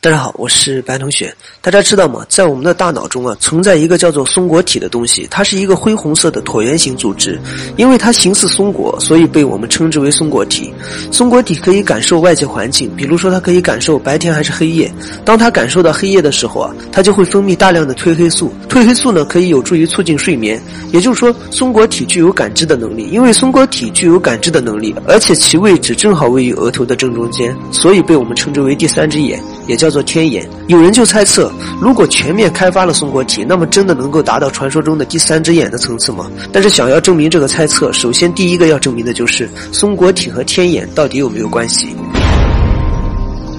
[0.00, 1.34] 大家好，我是白同学。
[1.60, 2.24] 大家知道吗？
[2.28, 7.36] 在我们的大脑中啊，存在一个叫做松果体的东西，它是一个灰红色的椭圆形组织。
[7.76, 10.72] 因为它形似松果，所以被我们称之为松果体。
[11.10, 14.88] 松果体可以感受外界环境，比如说它可以感受白天还是黑夜。
[15.24, 18.52] 当它感受到黑夜的时候啊，它就会分泌大量的褪黑素。
[18.68, 20.62] 褪黑素呢，可以有助于促进睡眠。
[20.92, 23.08] 也就是说，松果体具有感知的能力。
[23.10, 29.87] 因为松果体具有感知的能力，而且其位置正好位于额头的正中间，所以被我们称之为第三只眼，也叫。
[29.88, 31.50] 叫做天眼，有人就猜测，
[31.80, 36.30] 如果全面开发了松果体，那么真的能够达到传说中的第三只眼的层次吗？
[36.52, 41.96] 但是想要证明这个猜测，首先第一个要证明的就是松果体和天眼到底有没有关系。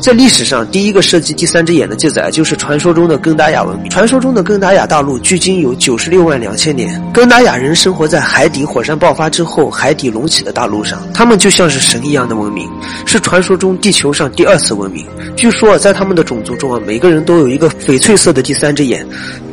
[0.01, 3.89] 在历史上，第一个涉及第三只眼的记载就是传说中的根达雅文明。
[3.89, 7.01] 传说中的根达雅大陆距今有九十六万两千年。
[7.13, 12.65] 根达雅人生活在海底火山爆发之后海底隆起的大陆上，他们就像是神一样的文明，
[13.05, 15.05] 是传说中地球上第二次文明。
[15.35, 19.05] 据说在他们的种族中啊，每个人都有一个翡翠色的第三只眼，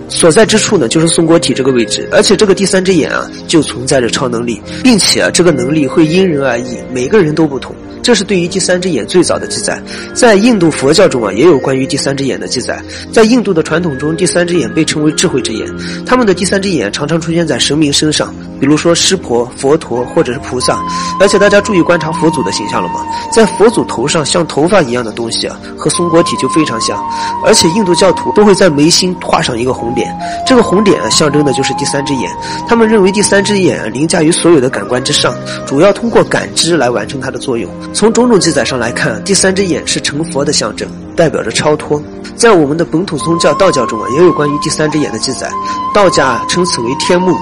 [0.09, 7.75] 所在之处呢就是松果体这个位置，而且这个第三只眼啊就存在着超能力，并且啊这个能力会因人而异，每个人都不同。
[8.03, 9.83] 这是对于第三只眼最早的记载，
[10.15, 12.81] 在印度佛教中啊，也有关于第三只眼的记载。
[13.13, 15.69] 在印度的传统中，第三只眼被称为智慧之眼，
[16.07, 20.81] 他们的第三只眼常常出现在神明身上，比如说湿婆、佛陀或者是菩萨。
[21.19, 23.01] 而且大家注意观察佛祖的形象了吗？
[23.33, 26.97] 在佛祖头上像头发一样的东西啊，和松果体就非常像。
[27.45, 30.17] 而且印度教徒都会在眉心画上一个红点，
[30.47, 32.31] 这个红点啊，象征的就是第三只眼。
[32.69, 35.35] 他们认为第三只眼凌驾于所有的感官之上，
[35.67, 37.69] 主要通过感知来完成它的作用。
[37.93, 42.01] 从种种记载上来看，第三只眼是成佛的象征，代表着超脱。
[42.37, 45.51] 在我们的本土宗教道教中啊，也有关于第三只眼的记载。
[45.95, 47.35] 道家称此为天目，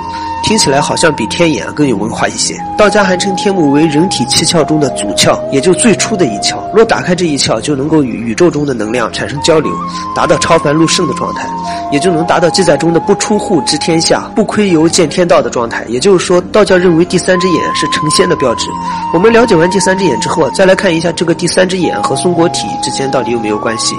[0.44, 2.54] 听起来好像比天眼更有文化一些。
[2.78, 6.58] 道家还称天目为人体七窍中的祖窍，也就最初的一窍。
[6.72, 9.72] 若打开这一窍，就能够与宇宙中的能量产生交流，
[10.14, 11.48] 达到超凡入圣的状态，
[11.90, 15.84] 也就能达到记载中的不出户知天下，不窥游见天道的状态。
[15.88, 18.68] 也就是说，道教认为第三只眼是成仙的标志。
[19.12, 23.96] 我们了解完第三只眼之后，再来看一下这个第三只眼和松果体之间到底有没有关系。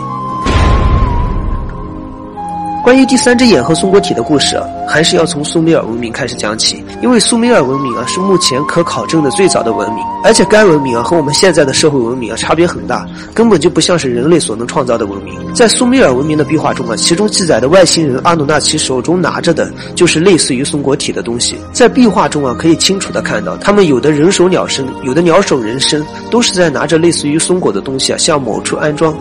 [2.85, 6.83] 关于第三只眼和松果体的故事，还是要从苏美尔文明开始讲起。
[7.01, 15.33] 因为苏美尔文明啊是目前可考证的最早的文明，而且该文明啊和我们现在的社会文明啊差别很大，根本就不像是人类所能创造的文明。
[15.55, 21.55] 在苏美尔文明的壁画中啊，其中记载的外星人阿努纳奇手中拿着的就是类似于松果体的东西。
[21.73, 29.15] 在壁画中啊，可以清楚的看到，他们有的人手鸟身，有的鸟手人身，都是在拿着类似于松果的东西啊向某处安装。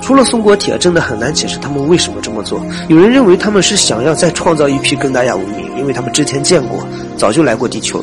[0.00, 2.58] 除了松果体啊，真的很难解释他们为什么这么做。
[2.88, 3.10] 有人。
[3.10, 8.02] 认为他们是想要再创造一批更纳雅文明，因为他们之前见过，早就来过地球。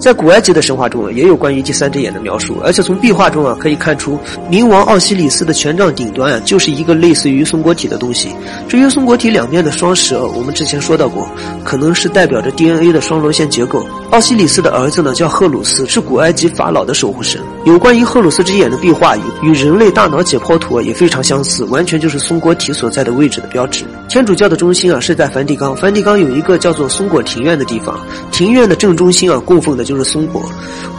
[0.00, 4.18] 在古埃及的神话中，也有关于第三只眼的描述，而且从壁画中啊可以看出，
[4.50, 8.28] 冥王奥西里斯的权杖顶端啊就是一个类似于松果体的东西。
[8.68, 11.26] 至于松果体两面的双蛇，我们之前说到过，
[11.64, 13.86] 可能是代表着 DNA 的双螺旋结构。
[14.14, 17.42] 奥西里斯的儿子呢叫赫鲁斯，是古埃及法老的守护神。
[17.64, 23.84] 有关于赫鲁斯之眼的壁画与与人类大脑解剖图也非常相似，完全就是松果体所在的位置的标志。
[24.08, 27.98] 天主教的中心啊是在梵蒂冈，梵蒂冈有一个叫做松果庭院的地方，
[28.30, 29.84] 庭院的正中心啊供奉的。
[29.84, 30.48] 就是松果，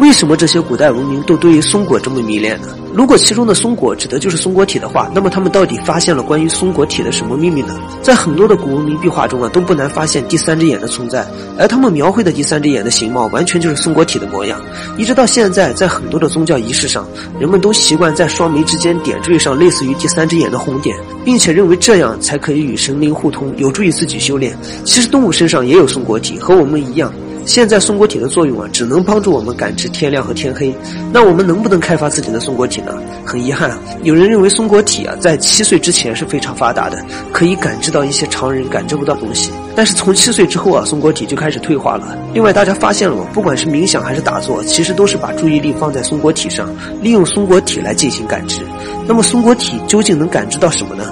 [0.01, 2.67] 为什么这些古代文明都对于松果这么迷恋呢？
[2.95, 7.78] 如果其中的松果指的就是松果体的话，那么他们到底发现了关于松果体的什么秘密呢？
[8.01, 11.28] 在很多的古文明壁画中啊，都不难发现第三只眼的存在，
[11.59, 14.57] 而他们描绘的第三只眼的形貌完全就是松果体的模样。
[14.97, 17.06] 一直到现在，在很多的宗教仪式上，
[17.38, 24.57] 人们都习惯在双眉之间点缀上类似于第三只眼的红点，并且认为这样才可以与神灵互通，有助于自己修炼。
[24.85, 27.12] 其实动物身上也有松果体，和我们一样。
[27.45, 30.75] 现在松果体的作用啊，只能帮助我们感知天亮和天黑。
[31.13, 32.91] 那我们能不能开发自己的松果体呢？
[33.23, 36.97] 很遗憾，有人认为松果体啊，在七岁之前是非常发达的，
[37.31, 39.51] 可以感知到一些常人感知不到东西。
[39.75, 42.17] 但是从七岁之后啊，松果体就开始退化了。
[42.33, 43.25] 另外，大家发现了吗？
[43.33, 46.67] 不管是冥想还是打坐，其实都是把注意力放在松果体上，
[47.01, 48.62] 利用松果体来进行感知。
[49.07, 51.03] 那么松果体究竟能感知到什么呢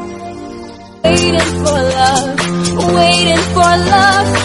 [1.03, 2.37] ？Waiting for love,
[2.95, 4.42] waiting for love.